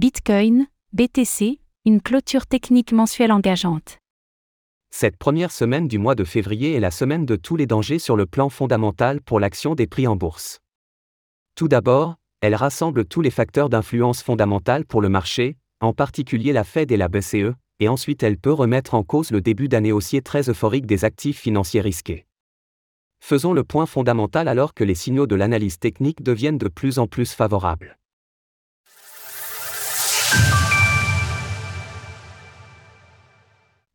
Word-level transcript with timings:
Bitcoin, 0.00 0.68
BTC, 0.92 1.58
une 1.84 2.00
clôture 2.00 2.46
technique 2.46 2.92
mensuelle 2.92 3.32
engageante. 3.32 3.98
Cette 4.90 5.16
première 5.16 5.50
semaine 5.50 5.88
du 5.88 5.98
mois 5.98 6.14
de 6.14 6.22
février 6.22 6.74
est 6.74 6.78
la 6.78 6.92
semaine 6.92 7.26
de 7.26 7.34
tous 7.34 7.56
les 7.56 7.66
dangers 7.66 7.98
sur 7.98 8.14
le 8.14 8.24
plan 8.24 8.48
fondamental 8.48 9.20
pour 9.20 9.40
l'action 9.40 9.74
des 9.74 9.88
prix 9.88 10.06
en 10.06 10.14
bourse. 10.14 10.60
Tout 11.56 11.66
d'abord, 11.66 12.14
elle 12.42 12.54
rassemble 12.54 13.06
tous 13.06 13.22
les 13.22 13.32
facteurs 13.32 13.68
d'influence 13.68 14.22
fondamentale 14.22 14.84
pour 14.84 15.00
le 15.00 15.08
marché, 15.08 15.56
en 15.80 15.92
particulier 15.92 16.52
la 16.52 16.62
Fed 16.62 16.92
et 16.92 16.96
la 16.96 17.08
BCE, 17.08 17.56
et 17.80 17.88
ensuite 17.88 18.22
elle 18.22 18.38
peut 18.38 18.52
remettre 18.52 18.94
en 18.94 19.02
cause 19.02 19.32
le 19.32 19.40
début 19.40 19.66
d'année 19.66 19.90
haussier 19.90 20.22
très 20.22 20.48
euphorique 20.48 20.86
des 20.86 21.04
actifs 21.04 21.40
financiers 21.40 21.80
risqués. 21.80 22.24
Faisons 23.18 23.52
le 23.52 23.64
point 23.64 23.86
fondamental 23.86 24.46
alors 24.46 24.74
que 24.74 24.84
les 24.84 24.94
signaux 24.94 25.26
de 25.26 25.34
l'analyse 25.34 25.80
technique 25.80 26.22
deviennent 26.22 26.58
de 26.58 26.68
plus 26.68 27.00
en 27.00 27.08
plus 27.08 27.32
favorables. 27.32 27.98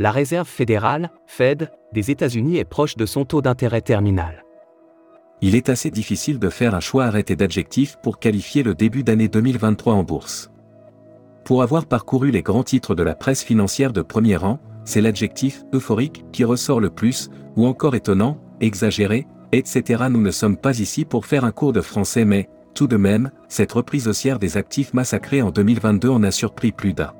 La 0.00 0.12
Réserve 0.12 0.46
fédérale, 0.46 1.10
Fed, 1.26 1.72
des 1.92 2.12
États-Unis 2.12 2.58
est 2.58 2.64
proche 2.64 2.96
de 2.96 3.04
son 3.04 3.24
taux 3.24 3.42
d'intérêt 3.42 3.80
terminal. 3.80 4.44
Il 5.40 5.56
est 5.56 5.68
assez 5.68 5.90
difficile 5.90 6.38
de 6.38 6.50
faire 6.50 6.76
un 6.76 6.80
choix 6.80 7.06
arrêté 7.06 7.34
d'adjectifs 7.34 7.96
pour 8.00 8.20
qualifier 8.20 8.62
le 8.62 8.76
début 8.76 9.02
d'année 9.02 9.26
2023 9.26 9.94
en 9.94 10.04
bourse. 10.04 10.52
Pour 11.44 11.64
avoir 11.64 11.86
parcouru 11.86 12.30
les 12.30 12.42
grands 12.42 12.62
titres 12.62 12.94
de 12.94 13.02
la 13.02 13.16
presse 13.16 13.42
financière 13.42 13.92
de 13.92 14.02
premier 14.02 14.36
rang, 14.36 14.60
c'est 14.84 15.00
l'adjectif 15.00 15.64
euphorique 15.74 16.24
qui 16.30 16.44
ressort 16.44 16.78
le 16.78 16.90
plus, 16.90 17.28
ou 17.56 17.66
encore 17.66 17.96
étonnant, 17.96 18.38
exagéré, 18.60 19.26
etc. 19.50 20.04
Nous 20.10 20.22
ne 20.22 20.30
sommes 20.30 20.58
pas 20.58 20.78
ici 20.78 21.06
pour 21.06 21.26
faire 21.26 21.44
un 21.44 21.50
cours 21.50 21.72
de 21.72 21.80
français 21.80 22.24
mais, 22.24 22.48
tout 22.72 22.86
de 22.86 22.96
même, 22.96 23.32
cette 23.48 23.72
reprise 23.72 24.06
haussière 24.06 24.38
des 24.38 24.58
actifs 24.58 24.94
massacrés 24.94 25.42
en 25.42 25.50
2022 25.50 26.08
en 26.08 26.22
a 26.22 26.30
surpris 26.30 26.70
plus 26.70 26.94
d'un. 26.94 27.14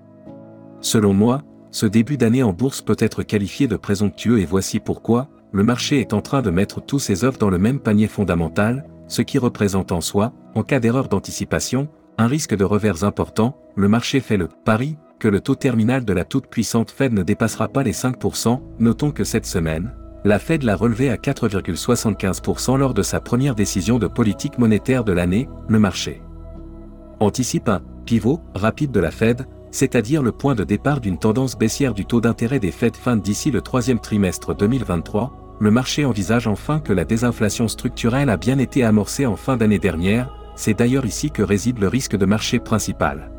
Selon 0.81 1.13
moi, 1.13 1.43
ce 1.71 1.87
début 1.87 2.17
d'année 2.17 2.43
en 2.43 2.53
bourse 2.53 2.83
peut 2.83 2.97
être 2.99 3.23
qualifié 3.23 3.67
de 3.67 3.77
présomptueux 3.77 4.41
et 4.41 4.45
voici 4.45 4.81
pourquoi, 4.81 5.29
le 5.53 5.63
marché 5.63 6.01
est 6.01 6.13
en 6.13 6.21
train 6.21 6.43
de 6.43 6.51
mettre 6.51 6.81
tous 6.81 6.99
ses 6.99 7.25
œufs 7.25 7.39
dans 7.39 7.51
le 7.51 7.59
même 7.59 7.81
panier 7.81 8.07
fondamental, 8.07 8.85
ce 9.07 9.23
qui 9.23 9.39
représente 9.39 9.93
en 9.93 10.01
soi, 10.01 10.33
en 10.55 10.63
cas 10.63 10.81
d'erreur 10.81 11.09
d'anticipation, 11.09 11.89
un 12.19 12.27
risque 12.27 12.57
de 12.57 12.65
revers 12.65 13.05
important, 13.05 13.57
le 13.77 13.89
marché 13.89 14.21
fait 14.21 14.37
le 14.37 14.49
pari 14.49 14.97
que 15.19 15.29
le 15.29 15.41
taux 15.41 15.55
terminal 15.55 16.05
de 16.05 16.13
la 16.13 16.25
toute-puissante 16.25 16.91
Fed 16.91 17.13
ne 17.13 17.23
dépassera 17.23 17.69
pas 17.69 17.83
les 17.83 17.93
5%, 17.93 18.61
notons 18.79 19.11
que 19.11 19.25
cette 19.25 19.47
semaine, 19.47 19.95
la 20.25 20.39
Fed 20.39 20.63
l'a 20.63 20.77
relevé 20.77 21.11
à 21.11 21.17
4,75% 21.17 22.77
lors 22.77 22.95
de 22.95 23.03
sa 23.03 23.21
première 23.21 23.55
décision 23.55 23.99
de 23.99 24.07
politique 24.07 24.59
monétaire 24.59 25.05
de 25.05 25.13
l'année, 25.13 25.49
le 25.69 25.79
marché 25.79 26.23
anticipe 27.21 27.69
un 27.69 27.81
pivot 28.05 28.41
rapide 28.55 28.91
de 28.91 29.01
la 29.01 29.11
Fed, 29.11 29.47
c'est-à-dire 29.71 30.23
le 30.23 30.33
point 30.33 30.55
de 30.55 30.65
départ 30.65 31.01
d'une 31.01 31.19
tendance 31.19 31.57
baissière 31.57 31.95
du 31.95 32.07
taux 32.07 32.21
d'intérêt 32.21 32.59
des 32.59 32.71
Fed 32.71 32.97
fin 32.97 33.17
d'ici 33.17 33.51
le 33.51 33.61
troisième 33.61 34.01
trimestre 34.01 34.55
2023, 34.55 35.57
le 35.61 35.71
marché 35.71 36.05
envisage 36.05 36.47
enfin 36.47 36.79
que 36.81 36.93
la 36.93 37.05
désinflation 37.05 37.69
structurelle 37.69 38.31
a 38.31 38.37
bien 38.37 38.59
été 38.59 38.85
amorcée 38.85 39.27
en 39.27 39.37
fin 39.37 39.57
d'année 39.57 39.79
dernière, 39.79 40.33
c'est 40.55 40.75
d'ailleurs 40.75 41.07
ici 41.07 41.31
que 41.31 41.43
réside 41.43 41.79
le 41.79 41.89
risque 41.89 42.17
de 42.17 42.27
marché 42.27 42.59
principal. 42.59 43.33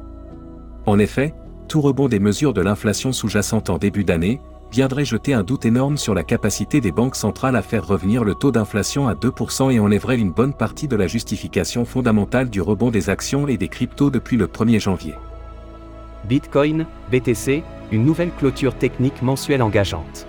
En 0.86 1.00
effet, 1.00 1.34
tout 1.68 1.82
rebond 1.82 2.08
des 2.08 2.20
mesures 2.20 2.54
de 2.54 2.62
l'inflation 2.62 3.12
sous-jacente 3.12 3.70
en 3.70 3.78
début 3.78 4.04
d'année, 4.04 4.42
viendrait 4.72 5.06
jeter 5.06 5.34
un 5.34 5.44
doute 5.44 5.66
énorme 5.66 5.98
sur 5.98 6.14
la 6.14 6.24
capacité 6.24 6.82
des 6.82 6.92
banques 6.92 7.16
centrales 7.16 7.56
à 7.56 7.62
faire 7.62 7.88
revenir 7.88 8.24
le 8.24 8.36
taux 8.36 8.52
d'inflation 8.52 9.08
à 9.08 9.14
2% 9.14 9.72
et 9.72 9.80
enlèverait 9.80 10.18
une 10.18 10.32
bonne 10.32 10.54
partie 10.54 10.88
de 10.88 10.96
la 10.96 11.08
justification 11.08 11.86
fondamentale 11.86 12.50
du 12.50 12.62
rebond 12.62 12.92
des 12.92 13.10
actions 13.10 13.48
et 13.48 13.58
des 13.58 13.68
cryptos 13.68 14.10
depuis 14.10 14.38
le 14.38 14.48
1er 14.48 14.80
janvier. 14.80 15.16
Bitcoin, 16.26 16.86
BTC, 17.12 17.64
une 17.92 18.06
nouvelle 18.06 18.32
clôture 18.32 18.76
technique 18.76 19.22
mensuelle 19.22 19.62
engageante. 19.62 20.28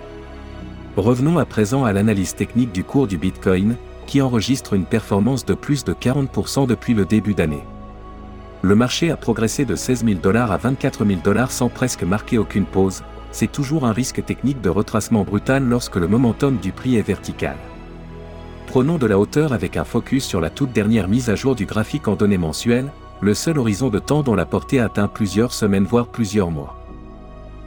Revenons 0.97 1.37
à 1.37 1.45
présent 1.45 1.85
à 1.85 1.93
l'analyse 1.93 2.35
technique 2.35 2.71
du 2.71 2.83
cours 2.83 3.07
du 3.07 3.17
Bitcoin, 3.17 3.75
qui 4.07 4.21
enregistre 4.21 4.73
une 4.73 4.85
performance 4.85 5.45
de 5.45 5.53
plus 5.53 5.83
de 5.83 5.93
40% 5.93 6.67
depuis 6.67 6.93
le 6.93 7.05
début 7.05 7.33
d'année. 7.33 7.63
Le 8.61 8.75
marché 8.75 9.09
a 9.09 9.17
progressé 9.17 9.65
de 9.65 9.75
16 9.75 10.05
000 10.05 10.19
dollars 10.19 10.51
à 10.51 10.57
24 10.57 11.05
000 11.05 11.21
dollars 11.23 11.51
sans 11.51 11.69
presque 11.69 12.03
marquer 12.03 12.37
aucune 12.37 12.65
pause, 12.65 13.03
c'est 13.31 13.51
toujours 13.51 13.85
un 13.85 13.93
risque 13.93 14.23
technique 14.25 14.61
de 14.61 14.69
retracement 14.69 15.23
brutal 15.23 15.63
lorsque 15.63 15.95
le 15.95 16.07
momentum 16.07 16.57
du 16.57 16.71
prix 16.71 16.97
est 16.97 17.01
vertical. 17.01 17.55
Prenons 18.67 18.97
de 18.97 19.05
la 19.05 19.17
hauteur 19.17 19.53
avec 19.53 19.77
un 19.77 19.83
focus 19.83 20.25
sur 20.25 20.41
la 20.41 20.49
toute 20.49 20.71
dernière 20.71 21.07
mise 21.07 21.29
à 21.29 21.35
jour 21.35 21.55
du 21.55 21.65
graphique 21.65 22.07
en 22.07 22.15
données 22.15 22.37
mensuelles, 22.37 22.91
le 23.21 23.33
seul 23.35 23.59
horizon 23.59 23.89
de 23.89 23.99
temps 23.99 24.23
dont 24.23 24.35
la 24.35 24.45
portée 24.45 24.79
atteint 24.79 25.07
plusieurs 25.07 25.53
semaines 25.53 25.85
voire 25.85 26.07
plusieurs 26.07 26.49
mois. 26.49 26.75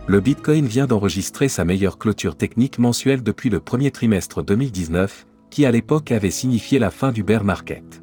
Le 0.06 0.20
Bitcoin 0.20 0.66
vient 0.66 0.86
d'enregistrer 0.86 1.48
sa 1.48 1.64
meilleure 1.64 1.96
clôture 1.96 2.36
technique 2.36 2.78
mensuelle 2.78 3.22
depuis 3.22 3.48
le 3.48 3.60
premier 3.60 3.90
trimestre 3.90 4.42
2019, 4.42 5.26
qui 5.50 5.64
à 5.64 5.70
l'époque 5.70 6.10
avait 6.12 6.30
signifié 6.30 6.78
la 6.78 6.90
fin 6.90 7.12
du 7.12 7.22
bear 7.22 7.44
market. 7.44 8.02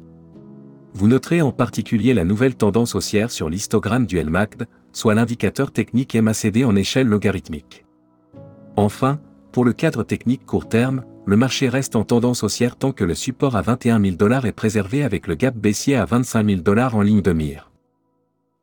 Vous 0.94 1.08
noterez 1.08 1.42
en 1.42 1.52
particulier 1.52 2.14
la 2.14 2.24
nouvelle 2.24 2.54
tendance 2.54 2.94
haussière 2.94 3.30
sur 3.30 3.48
l'histogramme 3.48 4.06
du 4.06 4.20
LMACD, 4.20 4.66
soit 4.92 5.14
l'indicateur 5.14 5.70
technique 5.70 6.16
MACD 6.16 6.64
en 6.64 6.74
échelle 6.74 7.06
logarithmique. 7.06 7.84
Enfin, 8.76 9.20
pour 9.52 9.64
le 9.64 9.72
cadre 9.72 10.02
technique 10.02 10.44
court 10.44 10.68
terme, 10.68 11.04
le 11.24 11.36
marché 11.36 11.68
reste 11.68 11.96
en 11.96 12.04
tendance 12.04 12.42
haussière 12.42 12.76
tant 12.76 12.92
que 12.92 13.04
le 13.04 13.14
support 13.14 13.56
à 13.56 13.62
21 13.62 14.00
000 14.00 14.16
dollars 14.16 14.46
est 14.46 14.52
préservé 14.52 15.04
avec 15.04 15.26
le 15.26 15.34
gap 15.34 15.54
baissier 15.54 15.96
à 15.96 16.04
25 16.04 16.46
000 16.46 16.60
dollars 16.62 16.96
en 16.96 17.02
ligne 17.02 17.22
de 17.22 17.32
mire. 17.32 17.70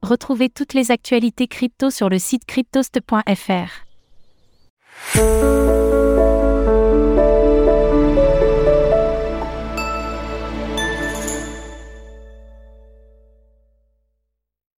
Retrouvez 0.02 0.50
toutes 0.50 0.74
les 0.74 0.92
actualités 0.92 1.48
crypto 1.48 1.90
sur 1.90 2.10
le 2.10 2.20
site 2.20 2.46
cryptost.fr. 2.46 3.86